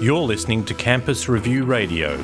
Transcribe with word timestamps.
You're 0.00 0.18
listening 0.20 0.64
to 0.64 0.74
Campus 0.74 1.28
Review 1.28 1.64
Radio. 1.64 2.16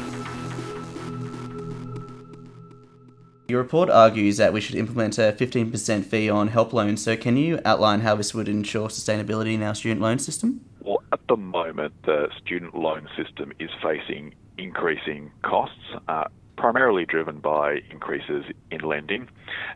Your 3.49 3.63
report 3.63 3.91
argues 3.91 4.37
that 4.39 4.53
we 4.53 4.61
should 4.61 4.75
implement 4.75 5.19
a 5.19 5.33
15% 5.39 6.05
fee 6.05 6.29
on 6.29 6.49
help 6.49 6.73
loans. 6.73 7.05
So, 7.05 7.17
can 7.17 7.37
you 7.37 7.61
outline 7.65 8.01
how 8.01 8.17
this 8.17 8.35
would 8.35 8.49
ensure 8.49 8.89
sustainability 8.89 9.55
in 9.55 9.63
our 9.63 9.75
student 9.75 10.01
loan 10.01 10.19
system? 10.19 10.63
Well, 10.81 11.03
at 11.13 11.21
the 11.29 11.37
moment, 11.37 11.93
the 12.05 12.29
student 12.43 12.75
loan 12.75 13.09
system 13.17 13.53
is 13.61 13.71
facing 13.81 14.35
increasing 14.59 15.31
costs, 15.43 15.79
uh, 16.09 16.25
primarily 16.57 17.05
driven 17.05 17.39
by 17.39 17.83
increases 17.91 18.47
in 18.73 18.81
lending. 18.81 19.29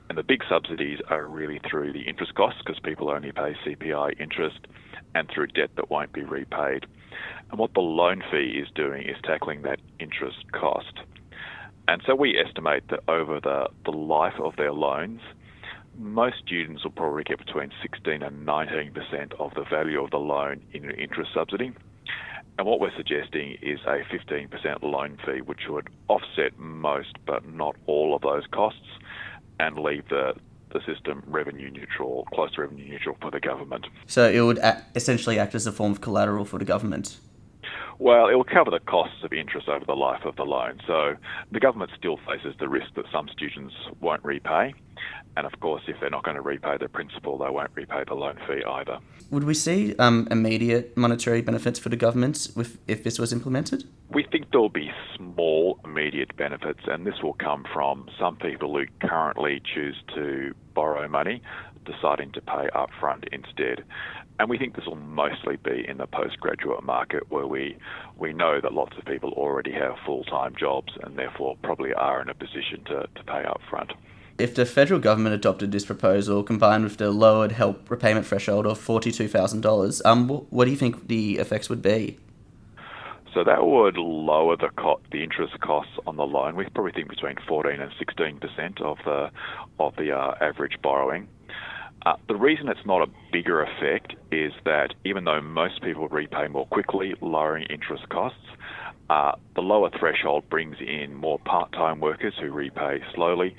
And 0.08 0.18
the 0.18 0.24
big 0.24 0.42
subsidies 0.48 0.98
are 1.08 1.26
really 1.26 1.60
through 1.70 1.92
the 1.92 2.08
interest 2.08 2.34
costs 2.34 2.60
because 2.64 2.80
people 2.80 3.10
only 3.10 3.30
pay 3.30 3.54
CPI 3.64 4.20
interest 4.20 4.66
and 5.14 5.28
through 5.28 5.48
debt 5.48 5.70
that 5.76 5.90
won't 5.90 6.12
be 6.12 6.22
repaid. 6.22 6.86
And 7.50 7.58
what 7.58 7.74
the 7.74 7.80
loan 7.80 8.22
fee 8.30 8.60
is 8.62 8.68
doing 8.74 9.02
is 9.02 9.16
tackling 9.24 9.62
that 9.62 9.80
interest 9.98 10.50
cost. 10.52 11.00
And 11.88 12.00
so 12.06 12.14
we 12.14 12.38
estimate 12.38 12.84
that 12.90 13.00
over 13.08 13.40
the, 13.40 13.68
the 13.84 13.96
life 13.96 14.38
of 14.38 14.54
their 14.56 14.72
loans, 14.72 15.20
most 15.98 16.36
students 16.46 16.84
will 16.84 16.92
probably 16.92 17.24
get 17.24 17.38
between 17.38 17.70
16 17.82 18.22
and 18.22 18.46
19% 18.46 19.40
of 19.40 19.52
the 19.54 19.64
value 19.64 20.02
of 20.02 20.10
the 20.10 20.18
loan 20.18 20.62
in 20.72 20.90
interest 20.92 21.32
subsidy. 21.34 21.72
And 22.58 22.66
what 22.66 22.78
we're 22.78 22.94
suggesting 22.96 23.56
is 23.62 23.80
a 23.86 24.04
15% 24.14 24.82
loan 24.82 25.18
fee, 25.24 25.40
which 25.40 25.62
would 25.68 25.88
offset 26.08 26.58
most 26.58 27.16
but 27.26 27.48
not 27.48 27.74
all 27.86 28.14
of 28.14 28.22
those 28.22 28.46
costs 28.52 28.86
and 29.58 29.78
leave 29.78 30.08
the, 30.08 30.34
the 30.72 30.80
system 30.86 31.22
revenue 31.26 31.70
neutral, 31.70 32.26
close 32.32 32.52
to 32.54 32.62
revenue 32.62 32.88
neutral 32.88 33.16
for 33.20 33.30
the 33.30 33.40
government. 33.40 33.86
So, 34.06 34.28
it 34.28 34.40
would 34.40 34.58
essentially 34.94 35.38
act 35.38 35.54
as 35.54 35.66
a 35.66 35.72
form 35.72 35.92
of 35.92 36.00
collateral 36.00 36.44
for 36.44 36.58
the 36.58 36.64
government? 36.64 37.18
Well, 38.00 38.28
it 38.28 38.34
will 38.34 38.44
cover 38.44 38.70
the 38.70 38.80
costs 38.80 39.22
of 39.22 39.32
interest 39.34 39.68
over 39.68 39.84
the 39.84 39.94
life 39.94 40.24
of 40.24 40.34
the 40.36 40.44
loan. 40.44 40.80
So 40.86 41.16
the 41.52 41.60
government 41.60 41.90
still 41.98 42.18
faces 42.26 42.54
the 42.58 42.66
risk 42.66 42.94
that 42.96 43.04
some 43.12 43.28
students 43.28 43.74
won't 44.00 44.24
repay. 44.24 44.72
And 45.36 45.46
of 45.46 45.58
course, 45.60 45.82
if 45.86 45.96
they're 46.00 46.10
not 46.10 46.24
going 46.24 46.36
to 46.36 46.42
repay 46.42 46.76
the 46.78 46.88
principal, 46.88 47.38
they 47.38 47.50
won't 47.50 47.70
repay 47.74 48.04
the 48.06 48.14
loan 48.14 48.36
fee 48.46 48.62
either. 48.64 48.98
Would 49.30 49.44
we 49.44 49.54
see 49.54 49.94
um, 49.98 50.26
immediate 50.30 50.96
monetary 50.96 51.40
benefits 51.40 51.78
for 51.78 51.88
the 51.88 51.96
government 51.96 52.48
if, 52.56 52.78
if 52.88 53.04
this 53.04 53.18
was 53.18 53.32
implemented? 53.32 53.84
We 54.10 54.24
think 54.24 54.50
there'll 54.50 54.68
be 54.68 54.90
small 55.16 55.78
immediate 55.84 56.36
benefits, 56.36 56.80
and 56.86 57.06
this 57.06 57.22
will 57.22 57.34
come 57.34 57.64
from 57.72 58.08
some 58.18 58.36
people 58.36 58.76
who 58.76 58.86
currently 59.06 59.62
choose 59.74 59.96
to 60.14 60.54
borrow 60.74 61.08
money 61.08 61.42
deciding 61.84 62.32
to 62.32 62.40
pay 62.40 62.68
upfront 62.74 63.24
instead. 63.32 63.84
And 64.38 64.48
we 64.48 64.58
think 64.58 64.74
this 64.74 64.86
will 64.86 64.96
mostly 64.96 65.56
be 65.56 65.84
in 65.86 65.98
the 65.98 66.06
postgraduate 66.06 66.82
market 66.82 67.30
where 67.30 67.46
we, 67.46 67.76
we 68.18 68.32
know 68.32 68.60
that 68.60 68.72
lots 68.72 68.96
of 68.96 69.04
people 69.04 69.32
already 69.32 69.72
have 69.72 69.96
full 70.06 70.24
time 70.24 70.54
jobs 70.58 70.92
and 71.02 71.18
therefore 71.18 71.56
probably 71.62 71.92
are 71.92 72.22
in 72.22 72.30
a 72.30 72.34
position 72.34 72.82
to, 72.86 73.06
to 73.14 73.24
pay 73.24 73.44
upfront. 73.44 73.92
If 74.40 74.54
the 74.54 74.64
federal 74.64 75.00
government 75.00 75.34
adopted 75.34 75.70
this 75.70 75.84
proposal 75.84 76.42
combined 76.42 76.84
with 76.84 76.96
the 76.96 77.10
lowered 77.10 77.52
help 77.52 77.90
repayment 77.90 78.26
threshold 78.26 78.66
of 78.66 78.78
$42,000, 78.78 80.06
um, 80.06 80.28
what 80.28 80.64
do 80.64 80.70
you 80.70 80.76
think 80.76 81.08
the 81.08 81.38
effects 81.38 81.68
would 81.68 81.82
be? 81.82 82.18
So 83.34 83.44
that 83.44 83.64
would 83.64 83.96
lower 83.96 84.56
the 84.56 84.70
co- 84.76 85.00
the 85.12 85.22
interest 85.22 85.60
costs 85.60 85.92
on 86.06 86.16
the 86.16 86.26
loan. 86.26 86.56
We 86.56 86.64
probably 86.70 86.92
think 86.92 87.08
between 87.08 87.36
14 87.46 87.80
and 87.80 87.92
16 87.98 88.40
percent 88.40 88.80
of 88.80 88.98
the 89.04 89.30
of 89.78 89.94
the 89.96 90.10
uh, 90.10 90.34
average 90.40 90.76
borrowing. 90.82 91.28
Uh, 92.04 92.14
the 92.28 92.34
reason 92.34 92.68
it's 92.68 92.84
not 92.86 93.02
a 93.02 93.10
bigger 93.30 93.62
effect 93.62 94.14
is 94.32 94.52
that 94.64 94.94
even 95.04 95.24
though 95.24 95.40
most 95.40 95.82
people 95.82 96.08
repay 96.08 96.48
more 96.48 96.66
quickly, 96.66 97.14
lowering 97.20 97.64
interest 97.64 98.08
costs, 98.08 98.38
uh, 99.10 99.32
the 99.54 99.60
lower 99.60 99.90
threshold 99.98 100.48
brings 100.48 100.76
in 100.80 101.14
more 101.14 101.38
part 101.40 101.72
time 101.72 102.00
workers 102.00 102.32
who 102.40 102.50
repay 102.50 103.00
slowly, 103.14 103.54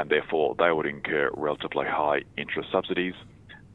and 0.00 0.08
therefore 0.08 0.56
they 0.58 0.72
would 0.72 0.86
incur 0.86 1.30
relatively 1.34 1.84
high 1.86 2.22
interest 2.38 2.70
subsidies. 2.72 3.14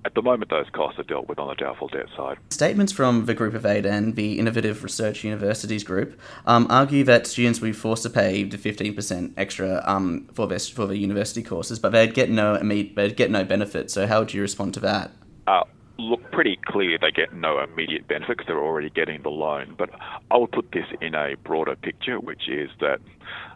At 0.05 0.13
the 0.13 0.21
moment, 0.21 0.51
those 0.51 0.69
costs 0.71 0.99
are 0.99 1.03
dealt 1.03 1.27
with 1.27 1.39
on 1.39 1.47
the 1.47 1.55
doubtful 1.55 1.87
debt 1.87 2.07
side. 2.15 2.37
Statements 2.51 2.91
from 2.91 3.25
the 3.25 3.33
Group 3.33 3.55
of 3.55 3.65
Eight 3.65 3.85
and 3.87 4.15
the 4.15 4.37
Innovative 4.37 4.83
Research 4.83 5.23
Universities 5.23 5.83
Group 5.83 6.19
um, 6.45 6.67
argue 6.69 7.03
that 7.05 7.25
students 7.25 7.59
will 7.59 7.69
be 7.69 7.73
forced 7.73 8.03
to 8.03 8.09
pay 8.09 8.43
the 8.43 8.57
15% 8.57 9.33
extra 9.35 9.83
um, 9.85 10.27
for, 10.33 10.45
their, 10.47 10.59
for 10.59 10.85
the 10.85 10.97
university 10.97 11.41
courses, 11.41 11.79
but 11.79 11.91
they'd 11.91 12.13
get 12.13 12.29
no 12.29 12.57
they'd 12.57 13.15
get 13.15 13.31
no 13.31 13.43
benefit. 13.43 13.89
So, 13.89 14.05
how 14.05 14.19
would 14.19 14.33
you 14.33 14.41
respond 14.41 14.75
to 14.75 14.79
that? 14.81 15.11
Uh, 15.47 15.63
look 15.97 16.31
pretty 16.31 16.59
clear 16.65 16.97
they 16.99 17.11
get 17.11 17.33
no 17.33 17.59
immediate 17.59 18.07
benefit 18.07 18.37
because 18.37 18.47
they're 18.47 18.63
already 18.63 18.89
getting 18.89 19.21
the 19.21 19.29
loan. 19.29 19.75
But 19.77 19.89
I 20.31 20.37
would 20.37 20.51
put 20.51 20.71
this 20.71 20.85
in 21.01 21.15
a 21.15 21.35
broader 21.43 21.75
picture, 21.75 22.19
which 22.19 22.49
is 22.49 22.69
that 22.79 22.99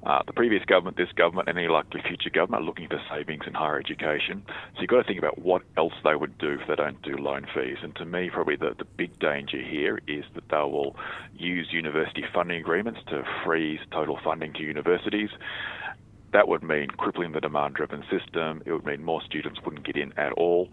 uh, 0.03 0.21
the 0.25 0.33
previous 0.33 0.63
government, 0.65 0.97
this 0.97 1.11
government, 1.15 1.49
and 1.49 1.57
any 1.57 1.67
likely 1.67 2.01
future 2.07 2.29
government 2.29 2.63
are 2.63 2.65
looking 2.65 2.87
for 2.87 3.01
savings 3.09 3.43
in 3.45 3.53
higher 3.53 3.79
education. 3.79 4.43
So 4.75 4.81
you've 4.81 4.89
got 4.89 5.01
to 5.01 5.03
think 5.03 5.19
about 5.19 5.39
what 5.39 5.63
else 5.77 5.93
they 6.03 6.15
would 6.15 6.37
do 6.37 6.57
if 6.61 6.67
they 6.67 6.75
don't 6.75 7.01
do 7.01 7.17
loan 7.17 7.45
fees. 7.53 7.77
And 7.83 7.95
to 7.97 8.05
me, 8.05 8.29
probably 8.31 8.55
the, 8.55 8.73
the 8.77 8.85
big 8.85 9.19
danger 9.19 9.61
here 9.61 9.99
is 10.07 10.23
that 10.35 10.49
they 10.49 10.57
will 10.57 10.95
use 11.37 11.67
university 11.71 12.23
funding 12.33 12.61
agreements 12.61 12.99
to 13.09 13.23
freeze 13.45 13.79
total 13.91 14.19
funding 14.23 14.53
to 14.53 14.63
universities 14.63 15.29
that 16.31 16.47
would 16.47 16.63
mean 16.63 16.89
crippling 16.89 17.31
the 17.31 17.41
demand 17.41 17.75
driven 17.75 18.03
system. 18.09 18.61
It 18.65 18.71
would 18.71 18.85
mean 18.85 19.03
more 19.03 19.21
students 19.21 19.59
wouldn't 19.63 19.85
get 19.85 19.97
in 19.97 20.13
at 20.17 20.31
all, 20.33 20.69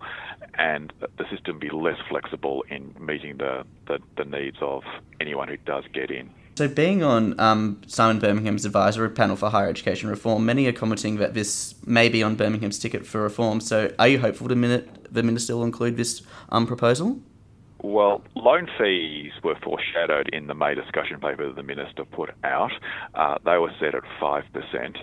and 0.55 0.93
the 1.00 1.25
system 1.31 1.55
would 1.55 1.61
be 1.61 1.71
less 1.71 1.99
flexible 2.09 2.65
in 2.69 2.94
meeting 3.00 3.39
the, 3.39 3.65
the, 3.87 3.99
the 4.16 4.25
needs 4.25 4.59
of 4.61 4.83
anyone 5.21 5.49
who 5.49 5.56
does 5.59 5.84
get 5.93 6.11
in. 6.11 6.31
So, 6.56 6.69
being 6.69 7.03
on 7.03 7.39
um, 7.39 7.83
Simon 7.87 8.19
Birmingham's 8.19 8.65
advisory 8.65 9.11
panel 9.11 9.37
for 9.37 9.50
higher 9.50 9.69
education 9.69 10.09
reform, 10.09 10.47
many 10.47 10.66
are 10.66 10.72
commenting 10.72 11.16
that 11.16 11.34
this 11.34 11.75
may 11.84 12.09
be 12.09 12.22
on 12.22 12.34
Birmingham's 12.34 12.78
ticket 12.78 13.06
for 13.06 13.21
reform. 13.21 13.61
So, 13.61 13.93
are 13.99 14.09
you 14.09 14.19
hopeful 14.19 14.49
the, 14.49 14.56
minute, 14.56 15.12
the 15.12 15.22
minister 15.22 15.55
will 15.55 15.65
include 15.65 15.99
this 15.99 16.22
um, 16.49 16.66
proposal? 16.66 17.21
Well, 17.83 18.22
loan 18.34 18.69
fees 18.78 19.33
were 19.45 19.56
foreshadowed 19.62 20.31
in 20.33 20.47
the 20.47 20.55
May 20.55 20.75
discussion 20.75 21.21
paper 21.21 21.47
that 21.47 21.56
the 21.56 21.62
minister 21.62 22.06
put 22.06 22.31
out. 22.43 22.72
Uh, 23.15 23.37
they 23.45 23.59
were 23.59 23.71
set 23.78 23.95
at 23.95 24.03
5%. 24.19 24.97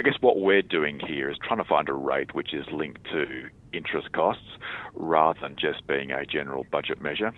I 0.00 0.04
guess 0.04 0.14
what 0.20 0.38
we're 0.38 0.62
doing 0.62 1.00
here 1.00 1.28
is 1.28 1.36
trying 1.42 1.58
to 1.58 1.64
find 1.64 1.88
a 1.88 1.92
rate 1.92 2.32
which 2.32 2.54
is 2.54 2.64
linked 2.70 3.04
to 3.06 3.48
interest 3.72 4.12
costs 4.12 4.56
rather 4.94 5.38
than 5.40 5.56
just 5.56 5.86
being 5.88 6.12
a 6.12 6.24
general 6.24 6.64
budget 6.70 7.02
measure. 7.02 7.32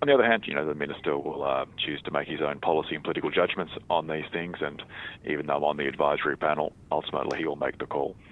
On 0.00 0.08
the 0.08 0.14
other 0.14 0.24
hand, 0.24 0.44
you 0.46 0.54
know, 0.54 0.66
the 0.66 0.74
minister 0.74 1.18
will 1.18 1.44
uh, 1.44 1.66
choose 1.76 2.00
to 2.02 2.10
make 2.10 2.26
his 2.26 2.40
own 2.40 2.60
policy 2.60 2.94
and 2.94 3.04
political 3.04 3.30
judgments 3.30 3.74
on 3.90 4.08
these 4.08 4.24
things, 4.32 4.56
and 4.60 4.82
even 5.26 5.46
though 5.46 5.56
I'm 5.56 5.64
on 5.64 5.76
the 5.76 5.86
advisory 5.86 6.36
panel, 6.36 6.72
ultimately 6.90 7.38
he 7.38 7.44
will 7.44 7.56
make 7.56 7.78
the 7.78 7.86
call. 7.86 8.16